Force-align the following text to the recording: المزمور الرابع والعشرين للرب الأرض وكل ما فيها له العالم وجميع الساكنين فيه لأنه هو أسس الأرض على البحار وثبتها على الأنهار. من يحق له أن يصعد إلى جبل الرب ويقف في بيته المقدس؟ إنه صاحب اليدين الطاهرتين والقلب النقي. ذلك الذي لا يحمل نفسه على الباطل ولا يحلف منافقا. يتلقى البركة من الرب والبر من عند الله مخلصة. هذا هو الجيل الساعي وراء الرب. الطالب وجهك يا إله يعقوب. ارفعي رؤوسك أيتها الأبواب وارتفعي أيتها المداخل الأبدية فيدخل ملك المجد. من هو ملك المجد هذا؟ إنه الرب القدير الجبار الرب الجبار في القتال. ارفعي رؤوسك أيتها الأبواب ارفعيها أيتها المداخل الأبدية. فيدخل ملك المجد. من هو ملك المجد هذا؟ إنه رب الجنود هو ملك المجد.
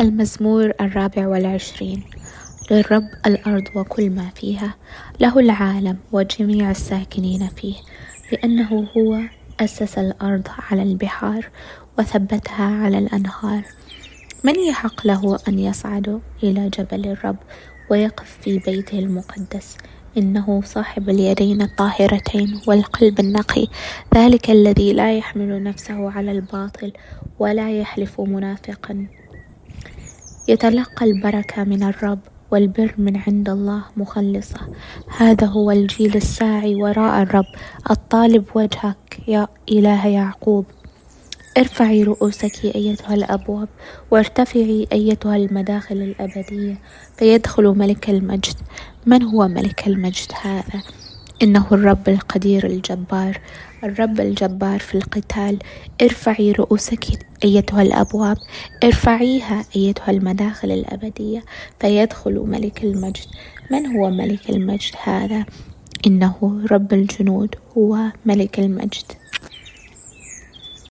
المزمور 0.00 0.72
الرابع 0.80 1.28
والعشرين 1.28 2.02
للرب 2.70 3.08
الأرض 3.26 3.64
وكل 3.74 4.10
ما 4.10 4.30
فيها 4.34 4.74
له 5.20 5.38
العالم 5.38 5.96
وجميع 6.12 6.70
الساكنين 6.70 7.48
فيه 7.48 7.74
لأنه 8.32 8.88
هو 8.96 9.20
أسس 9.60 9.98
الأرض 9.98 10.48
على 10.70 10.82
البحار 10.82 11.48
وثبتها 11.98 12.84
على 12.84 12.98
الأنهار. 12.98 13.62
من 14.44 14.54
يحق 14.68 15.06
له 15.06 15.38
أن 15.48 15.58
يصعد 15.58 16.20
إلى 16.42 16.70
جبل 16.78 17.06
الرب 17.06 17.36
ويقف 17.90 18.38
في 18.40 18.58
بيته 18.58 18.98
المقدس؟ 18.98 19.76
إنه 20.16 20.62
صاحب 20.64 21.08
اليدين 21.10 21.62
الطاهرتين 21.62 22.60
والقلب 22.66 23.20
النقي. 23.20 23.66
ذلك 24.14 24.50
الذي 24.50 24.92
لا 24.92 25.16
يحمل 25.18 25.62
نفسه 25.62 26.10
على 26.10 26.32
الباطل 26.32 26.92
ولا 27.38 27.80
يحلف 27.80 28.20
منافقا. 28.20 29.06
يتلقى 30.48 31.06
البركة 31.06 31.64
من 31.64 31.82
الرب 31.82 32.18
والبر 32.50 32.94
من 32.98 33.16
عند 33.16 33.48
الله 33.48 33.84
مخلصة. 33.96 34.60
هذا 35.18 35.46
هو 35.46 35.70
الجيل 35.70 36.16
الساعي 36.16 36.74
وراء 36.74 37.22
الرب. 37.22 37.46
الطالب 37.90 38.44
وجهك 38.54 39.18
يا 39.28 39.48
إله 39.70 40.06
يعقوب. 40.06 40.64
ارفعي 41.58 42.02
رؤوسك 42.02 42.64
أيتها 42.64 43.14
الأبواب 43.14 43.68
وارتفعي 44.10 44.86
أيتها 44.92 45.36
المداخل 45.36 45.96
الأبدية 45.96 46.78
فيدخل 47.16 47.64
ملك 47.64 48.10
المجد. 48.10 48.56
من 49.06 49.22
هو 49.22 49.48
ملك 49.48 49.86
المجد 49.86 50.32
هذا؟ 50.42 50.82
إنه 51.42 51.66
الرب 51.72 52.08
القدير 52.08 52.66
الجبار 52.66 53.40
الرب 53.84 54.20
الجبار 54.20 54.78
في 54.78 54.94
القتال. 54.94 55.58
ارفعي 56.02 56.52
رؤوسك 56.52 57.04
أيتها 57.44 57.82
الأبواب 57.82 58.36
ارفعيها 58.84 59.64
أيتها 59.76 60.10
المداخل 60.10 60.70
الأبدية. 60.70 61.44
فيدخل 61.80 62.34
ملك 62.34 62.84
المجد. 62.84 63.26
من 63.70 63.86
هو 63.86 64.10
ملك 64.10 64.50
المجد 64.50 64.94
هذا؟ 65.02 65.46
إنه 66.06 66.62
رب 66.70 66.92
الجنود 66.92 67.54
هو 67.78 67.98
ملك 68.24 68.58
المجد. 68.58 69.04